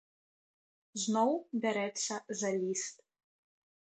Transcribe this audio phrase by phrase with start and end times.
[1.01, 1.31] Зноў
[1.65, 2.95] бярэцца за ліст.